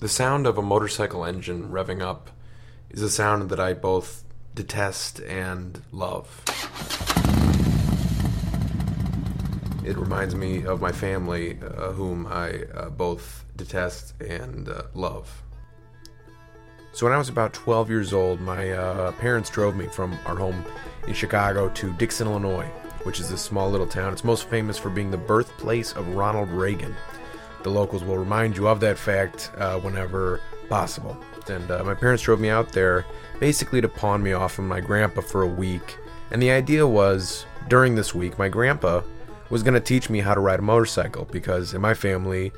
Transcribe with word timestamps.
The 0.00 0.08
sound 0.08 0.46
of 0.46 0.56
a 0.56 0.62
motorcycle 0.62 1.26
engine 1.26 1.68
revving 1.68 2.00
up 2.00 2.30
is 2.88 3.02
a 3.02 3.10
sound 3.10 3.50
that 3.50 3.60
I 3.60 3.74
both 3.74 4.24
detest 4.54 5.20
and 5.20 5.82
love. 5.92 6.42
It 9.84 9.98
reminds 9.98 10.34
me 10.34 10.64
of 10.64 10.80
my 10.80 10.90
family, 10.90 11.58
uh, 11.60 11.92
whom 11.92 12.26
I 12.26 12.62
uh, 12.74 12.88
both 12.88 13.44
detest 13.56 14.18
and 14.22 14.70
uh, 14.70 14.84
love. 14.94 15.42
So, 16.92 17.04
when 17.04 17.12
I 17.12 17.18
was 17.18 17.28
about 17.28 17.52
12 17.52 17.90
years 17.90 18.14
old, 18.14 18.40
my 18.40 18.70
uh, 18.70 19.12
parents 19.12 19.50
drove 19.50 19.76
me 19.76 19.86
from 19.88 20.16
our 20.24 20.36
home 20.36 20.64
in 21.08 21.12
Chicago 21.12 21.68
to 21.68 21.92
Dixon, 21.92 22.26
Illinois, 22.26 22.68
which 23.02 23.20
is 23.20 23.30
a 23.32 23.38
small 23.38 23.70
little 23.70 23.86
town. 23.86 24.14
It's 24.14 24.24
most 24.24 24.48
famous 24.48 24.78
for 24.78 24.88
being 24.88 25.10
the 25.10 25.18
birthplace 25.18 25.92
of 25.92 26.14
Ronald 26.14 26.48
Reagan. 26.48 26.96
The 27.62 27.70
locals 27.70 28.04
will 28.04 28.18
remind 28.18 28.56
you 28.56 28.68
of 28.68 28.80
that 28.80 28.98
fact 28.98 29.50
uh, 29.58 29.78
whenever 29.80 30.40
possible. 30.68 31.16
And 31.48 31.70
uh, 31.70 31.84
my 31.84 31.94
parents 31.94 32.22
drove 32.22 32.40
me 32.40 32.48
out 32.48 32.72
there 32.72 33.04
basically 33.38 33.80
to 33.80 33.88
pawn 33.88 34.22
me 34.22 34.32
off 34.32 34.58
of 34.58 34.64
my 34.64 34.80
grandpa 34.80 35.20
for 35.20 35.42
a 35.42 35.46
week. 35.46 35.98
And 36.30 36.40
the 36.40 36.50
idea 36.50 36.86
was 36.86 37.44
during 37.68 37.94
this 37.94 38.14
week, 38.14 38.38
my 38.38 38.48
grandpa 38.48 39.02
was 39.50 39.62
going 39.62 39.74
to 39.74 39.80
teach 39.80 40.08
me 40.08 40.20
how 40.20 40.34
to 40.34 40.40
ride 40.40 40.60
a 40.60 40.62
motorcycle 40.62 41.26
because 41.26 41.74
in 41.74 41.80
my 41.80 41.92
family, 41.92 42.52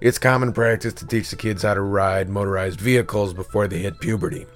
it's 0.00 0.18
common 0.18 0.52
practice 0.52 0.92
to 0.94 1.06
teach 1.06 1.30
the 1.30 1.36
kids 1.36 1.62
how 1.62 1.74
to 1.74 1.80
ride 1.80 2.28
motorized 2.28 2.80
vehicles 2.80 3.32
before 3.32 3.66
they 3.66 3.78
hit 3.78 3.98
puberty. 3.98 4.46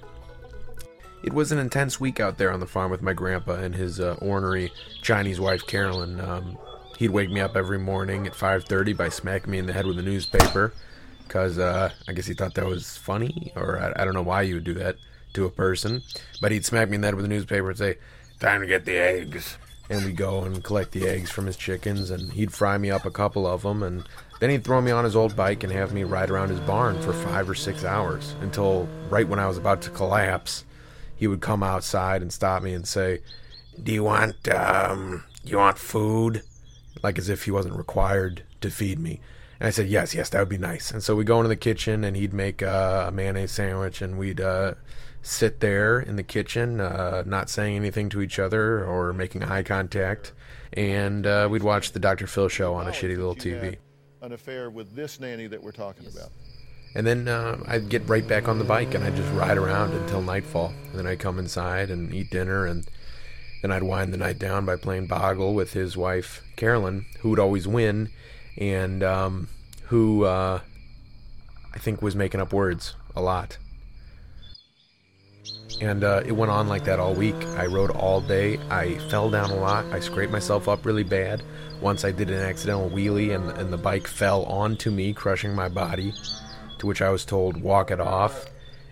It 1.23 1.33
was 1.33 1.51
an 1.51 1.57
intense 1.57 1.99
week 1.99 2.19
out 2.19 2.37
there 2.37 2.51
on 2.51 2.59
the 2.59 2.65
farm 2.65 2.91
with 2.91 3.01
my 3.01 3.13
grandpa 3.13 3.53
and 3.53 3.73
his 3.73 3.99
uh, 3.99 4.15
ornery 4.21 4.71
Chinese 5.01 5.39
wife 5.39 5.65
Carolyn. 5.65 6.19
Um, 6.19 6.57
he'd 6.97 7.09
wake 7.09 7.29
me 7.29 7.41
up 7.41 7.55
every 7.55 7.79
morning 7.79 8.27
at 8.27 8.33
5:30 8.33 8.93
by 8.93 9.09
smacking 9.09 9.51
me 9.51 9.57
in 9.57 9.65
the 9.65 9.73
head 9.73 9.85
with 9.85 9.99
a 9.99 10.03
newspaper, 10.03 10.73
because 11.23 11.57
uh, 11.59 11.91
I 12.07 12.13
guess 12.13 12.27
he 12.27 12.33
thought 12.33 12.53
that 12.55 12.65
was 12.65 12.97
funny, 12.97 13.51
or 13.55 13.79
I, 13.79 14.01
I, 14.01 14.05
don't 14.05 14.13
know 14.13 14.21
why 14.21 14.43
you 14.43 14.55
would 14.55 14.63
do 14.63 14.73
that 14.75 14.97
to 15.33 15.45
a 15.45 15.49
person. 15.49 16.03
But 16.41 16.51
he'd 16.51 16.65
smack 16.65 16.89
me 16.89 16.95
in 16.95 17.01
the 17.01 17.07
head 17.07 17.15
with 17.15 17.25
a 17.25 17.29
newspaper 17.29 17.69
and 17.69 17.77
say, 17.77 17.97
"Time 18.39 18.61
to 18.61 18.67
get 18.67 18.85
the 18.85 18.97
eggs." 18.97 19.57
And 19.89 20.05
we'd 20.05 20.15
go 20.15 20.43
and 20.43 20.63
collect 20.63 20.93
the 20.93 21.07
eggs 21.07 21.29
from 21.29 21.45
his 21.45 21.57
chickens, 21.57 22.09
and 22.09 22.31
he'd 22.33 22.53
fry 22.53 22.77
me 22.77 22.89
up 22.89 23.05
a 23.05 23.11
couple 23.11 23.45
of 23.45 23.63
them, 23.63 23.83
and 23.83 24.07
then 24.39 24.49
he'd 24.49 24.63
throw 24.63 24.81
me 24.81 24.91
on 24.91 25.03
his 25.03 25.15
old 25.15 25.35
bike 25.35 25.63
and 25.63 25.73
have 25.73 25.93
me 25.93 26.03
ride 26.03 26.29
around 26.29 26.49
his 26.49 26.59
barn 26.61 27.01
for 27.01 27.13
five 27.13 27.49
or 27.49 27.55
six 27.55 27.83
hours 27.83 28.35
until 28.41 28.87
right 29.09 29.27
when 29.27 29.39
I 29.39 29.47
was 29.47 29.57
about 29.57 29.81
to 29.83 29.89
collapse, 29.89 30.63
he 31.15 31.27
would 31.27 31.41
come 31.41 31.63
outside 31.63 32.21
and 32.21 32.31
stop 32.31 32.63
me 32.63 32.73
and 32.73 32.87
say, 32.87 33.21
"Do 33.81 33.91
you 33.91 34.03
want 34.03 34.47
um, 34.49 35.23
you 35.43 35.57
want 35.57 35.77
food?" 35.77 36.43
Like 37.01 37.17
as 37.17 37.29
if 37.29 37.45
he 37.45 37.51
wasn't 37.51 37.75
required 37.75 38.43
to 38.61 38.69
feed 38.69 38.99
me. 38.99 39.19
And 39.59 39.67
I 39.67 39.71
said, 39.71 39.87
yes, 39.87 40.13
yes, 40.13 40.29
that 40.29 40.39
would 40.39 40.49
be 40.49 40.57
nice. 40.57 40.91
And 40.91 41.03
so 41.03 41.15
we 41.15 41.23
go 41.23 41.37
into 41.37 41.49
the 41.49 41.55
kitchen, 41.55 42.03
and 42.03 42.15
he'd 42.17 42.33
make 42.33 42.61
uh, 42.61 43.05
a 43.07 43.11
mayonnaise 43.11 43.51
sandwich, 43.51 44.01
and 44.01 44.17
we'd 44.17 44.41
uh, 44.41 44.73
sit 45.21 45.61
there 45.61 45.99
in 45.99 46.17
the 46.17 46.23
kitchen, 46.23 46.81
uh, 46.81 47.23
not 47.25 47.49
saying 47.49 47.75
anything 47.75 48.09
to 48.09 48.21
each 48.21 48.39
other 48.39 48.83
or 48.83 49.13
making 49.13 49.43
eye 49.43 49.63
contact, 49.63 50.33
and 50.73 51.25
uh, 51.25 51.47
we'd 51.49 51.63
watch 51.63 51.91
the 51.93 51.99
Dr. 51.99 52.27
Phil 52.27 52.49
show 52.49 52.73
on 52.73 52.87
a 52.87 52.91
shitty 52.91 53.15
little 53.15 53.35
TV. 53.35 53.77
An 54.21 54.33
affair 54.33 54.69
with 54.69 54.95
this 54.95 55.19
nanny 55.19 55.47
that 55.47 55.61
we're 55.61 55.71
talking 55.71 56.05
about. 56.07 56.29
And 56.95 57.07
then 57.07 57.27
uh, 57.27 57.57
I'd 57.67 57.89
get 57.89 58.07
right 58.07 58.27
back 58.27 58.47
on 58.47 58.59
the 58.59 58.65
bike, 58.65 58.93
and 58.93 59.03
I'd 59.03 59.15
just 59.15 59.31
ride 59.33 59.57
around 59.57 59.93
until 59.93 60.21
nightfall. 60.21 60.73
And 60.89 60.99
then 60.99 61.07
I'd 61.07 61.19
come 61.19 61.39
inside 61.39 61.89
and 61.89 62.13
eat 62.13 62.29
dinner, 62.29 62.65
and 62.65 62.85
then 63.63 63.71
I'd 63.71 63.83
wind 63.83 64.13
the 64.13 64.17
night 64.17 64.37
down 64.37 64.65
by 64.65 64.75
playing 64.75 65.07
Boggle 65.07 65.53
with 65.53 65.71
his 65.71 65.95
wife, 65.95 66.43
Carolyn, 66.57 67.05
who 67.21 67.29
would 67.29 67.39
always 67.39 67.65
win, 67.65 68.09
and 68.57 69.01
um, 69.01 69.47
who 69.83 70.25
uh, 70.25 70.59
I 71.73 71.79
think 71.79 72.01
was 72.01 72.13
making 72.13 72.41
up 72.41 72.51
words 72.51 72.93
a 73.15 73.21
lot. 73.21 73.57
And 75.79 76.03
uh, 76.03 76.23
it 76.25 76.33
went 76.33 76.51
on 76.51 76.67
like 76.67 76.83
that 76.83 76.99
all 76.99 77.13
week. 77.13 77.41
I 77.57 77.65
rode 77.67 77.91
all 77.91 78.19
day. 78.19 78.59
I 78.69 78.97
fell 79.09 79.29
down 79.29 79.49
a 79.49 79.55
lot. 79.55 79.85
I 79.85 80.01
scraped 80.01 80.33
myself 80.33 80.67
up 80.67 80.85
really 80.85 81.03
bad. 81.03 81.41
Once 81.79 82.03
I 82.03 82.11
did 82.11 82.29
an 82.29 82.39
accidental 82.39 82.89
wheelie, 82.89 83.33
and, 83.33 83.49
and 83.57 83.71
the 83.71 83.77
bike 83.77 84.07
fell 84.07 84.43
onto 84.43 84.91
me, 84.91 85.13
crushing 85.13 85.55
my 85.55 85.69
body, 85.69 86.13
to 86.79 86.85
which 86.85 87.01
I 87.01 87.09
was 87.11 87.23
told, 87.23 87.61
walk 87.61 87.91
it 87.91 88.01
off. 88.01 88.45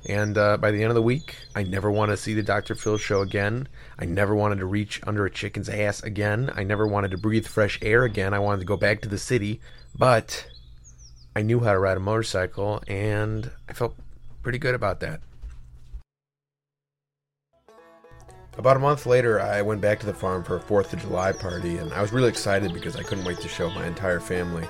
And 0.06 0.38
uh, 0.38 0.58
by 0.58 0.72
the 0.72 0.82
end 0.82 0.90
of 0.90 0.96
the 0.96 1.02
week, 1.02 1.36
I 1.56 1.64
never 1.64 1.92
want 1.92 2.12
to 2.12 2.18
see 2.18 2.34
the 2.34 2.42
Dr. 2.42 2.76
Phil 2.76 2.98
show 2.98 3.22
again. 3.22 3.68
I 4.00 4.06
never 4.06 4.34
wanted 4.34 4.60
to 4.60 4.66
reach 4.66 5.00
under 5.06 5.26
a 5.26 5.32
chicken's 5.32 5.70
ass 5.70 6.02
again. 6.02 6.52
I 6.56 6.64
never 6.64 6.88
wanted 6.88 7.12
to 7.12 7.18
breathe 7.18 7.46
fresh 7.46 7.78
air 7.82 8.04
again. 8.04 8.34
I 8.34 8.40
wanted 8.40 8.60
to 8.60 8.66
go 8.66 8.78
back 8.78 9.02
to 9.02 9.10
the 9.10 9.20
city. 9.20 9.62
But 9.96 10.48
I 11.36 11.44
knew 11.44 11.60
how 11.60 11.74
to 11.74 11.80
ride 11.80 11.98
a 11.98 12.02
motorcycle, 12.02 12.82
and 12.88 13.52
I 13.70 13.74
felt 13.74 13.96
pretty 14.42 14.58
good 14.58 14.76
about 14.76 15.00
that. 15.02 15.22
About 18.58 18.76
a 18.76 18.80
month 18.82 19.06
later, 19.06 19.40
I 19.40 19.62
went 19.62 19.80
back 19.80 20.00
to 20.02 20.06
the 20.06 20.14
farm 20.14 20.44
for 20.44 20.58
a 20.58 20.60
4th 20.60 20.92
of 20.92 21.00
July 21.00 21.32
party, 21.32 21.78
and 21.78 21.94
I 21.94 22.02
was 22.02 22.12
really 22.12 22.28
excited 22.28 22.74
because 22.74 22.98
I 22.98 23.04
couldn't 23.04 23.24
wait 23.24 23.40
to 23.40 23.48
show 23.48 23.70
my 23.70 23.88
entire 23.88 24.20
family 24.20 24.68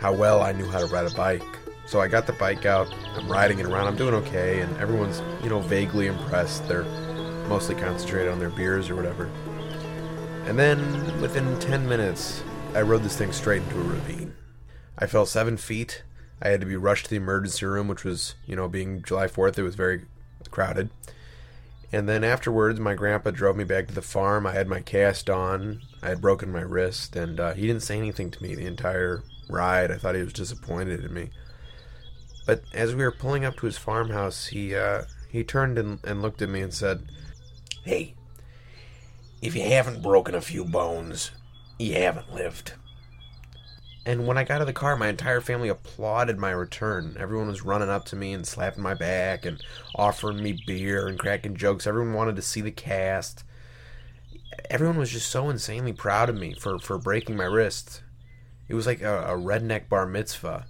how 0.00 0.12
well 0.12 0.42
I 0.42 0.52
knew 0.52 0.66
how 0.70 0.78
to 0.78 0.86
ride 0.86 1.10
a 1.10 1.14
bike. 1.14 1.42
So 1.86 2.00
I 2.00 2.08
got 2.08 2.26
the 2.26 2.32
bike 2.32 2.66
out, 2.66 2.92
I'm 3.14 3.30
riding 3.30 3.60
it 3.60 3.66
around, 3.66 3.86
I'm 3.86 3.96
doing 3.96 4.14
okay, 4.14 4.60
and 4.60 4.76
everyone's, 4.78 5.22
you 5.42 5.48
know, 5.48 5.60
vaguely 5.60 6.08
impressed. 6.08 6.66
They're 6.66 6.84
mostly 7.48 7.76
concentrated 7.76 8.32
on 8.32 8.40
their 8.40 8.50
beers 8.50 8.90
or 8.90 8.96
whatever. 8.96 9.30
And 10.46 10.58
then, 10.58 11.20
within 11.20 11.58
10 11.60 11.88
minutes, 11.88 12.42
I 12.74 12.82
rode 12.82 13.02
this 13.02 13.16
thing 13.16 13.30
straight 13.30 13.62
into 13.62 13.80
a 13.80 13.84
ravine. 13.84 14.34
I 14.98 15.06
fell 15.06 15.26
seven 15.26 15.56
feet. 15.56 16.02
I 16.42 16.48
had 16.48 16.60
to 16.60 16.66
be 16.66 16.76
rushed 16.76 17.04
to 17.04 17.10
the 17.10 17.16
emergency 17.16 17.64
room, 17.66 17.86
which 17.86 18.04
was, 18.04 18.34
you 18.46 18.56
know, 18.56 18.68
being 18.68 19.02
July 19.02 19.28
4th, 19.28 19.56
it 19.56 19.62
was 19.62 19.76
very 19.76 20.06
crowded. 20.50 20.90
And 21.92 22.08
then 22.08 22.24
afterwards, 22.24 22.80
my 22.80 22.94
grandpa 22.94 23.30
drove 23.30 23.56
me 23.56 23.64
back 23.64 23.86
to 23.86 23.94
the 23.94 24.02
farm. 24.02 24.46
I 24.46 24.52
had 24.52 24.66
my 24.66 24.80
cast 24.80 25.30
on. 25.30 25.82
I 26.02 26.08
had 26.08 26.20
broken 26.20 26.50
my 26.50 26.60
wrist, 26.62 27.14
and 27.14 27.38
uh, 27.38 27.54
he 27.54 27.66
didn't 27.66 27.82
say 27.82 27.96
anything 27.96 28.30
to 28.32 28.42
me 28.42 28.54
the 28.54 28.66
entire 28.66 29.22
ride. 29.48 29.92
I 29.92 29.96
thought 29.96 30.16
he 30.16 30.22
was 30.22 30.32
disappointed 30.32 31.04
in 31.04 31.14
me. 31.14 31.30
But 32.46 32.62
as 32.72 32.94
we 32.94 33.02
were 33.02 33.10
pulling 33.10 33.44
up 33.44 33.56
to 33.56 33.66
his 33.66 33.76
farmhouse, 33.76 34.46
he 34.46 34.74
uh, 34.74 35.02
he 35.28 35.42
turned 35.42 35.78
and, 35.78 35.98
and 36.04 36.22
looked 36.22 36.40
at 36.40 36.48
me 36.48 36.62
and 36.62 36.72
said, 36.72 37.02
"Hey, 37.84 38.14
if 39.42 39.56
you 39.56 39.62
haven't 39.62 40.02
broken 40.02 40.34
a 40.34 40.40
few 40.40 40.64
bones, 40.64 41.32
you 41.78 41.94
haven't 41.94 42.32
lived." 42.32 42.74
And 44.06 44.24
when 44.24 44.38
I 44.38 44.44
got 44.44 44.56
out 44.56 44.60
of 44.60 44.66
the 44.68 44.72
car, 44.72 44.94
my 44.94 45.08
entire 45.08 45.40
family 45.40 45.68
applauded 45.68 46.38
my 46.38 46.52
return. 46.52 47.16
Everyone 47.18 47.48
was 47.48 47.64
running 47.64 47.88
up 47.88 48.04
to 48.06 48.16
me 48.16 48.32
and 48.32 48.46
slapping 48.46 48.82
my 48.84 48.94
back 48.94 49.44
and 49.44 49.60
offering 49.96 50.40
me 50.40 50.62
beer 50.64 51.08
and 51.08 51.18
cracking 51.18 51.56
jokes. 51.56 51.88
Everyone 51.88 52.14
wanted 52.14 52.36
to 52.36 52.42
see 52.42 52.60
the 52.60 52.70
cast. 52.70 53.42
Everyone 54.70 54.96
was 54.96 55.10
just 55.10 55.28
so 55.28 55.50
insanely 55.50 55.92
proud 55.92 56.28
of 56.28 56.36
me 56.36 56.54
for, 56.54 56.78
for 56.78 56.98
breaking 56.98 57.36
my 57.36 57.46
wrist. 57.46 58.04
It 58.68 58.74
was 58.74 58.86
like 58.86 59.02
a, 59.02 59.22
a 59.22 59.36
redneck 59.36 59.88
bar 59.88 60.06
mitzvah. 60.06 60.66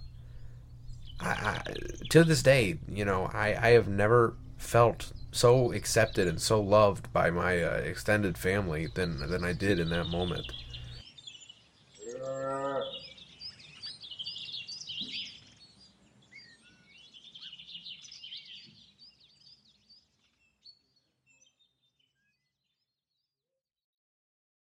I, 1.19 1.29
I, 1.29 1.63
to 2.09 2.23
this 2.23 2.43
day, 2.43 2.77
you 2.89 3.05
know, 3.05 3.29
I, 3.33 3.55
I 3.55 3.69
have 3.71 3.87
never 3.87 4.35
felt 4.57 5.11
so 5.31 5.71
accepted 5.71 6.27
and 6.27 6.41
so 6.41 6.59
loved 6.61 7.11
by 7.13 7.29
my 7.29 7.61
uh, 7.61 7.77
extended 7.77 8.37
family 8.37 8.87
than 8.93 9.27
than 9.29 9.43
I 9.43 9.53
did 9.53 9.79
in 9.79 9.89
that 9.89 10.07
moment. 10.07 10.51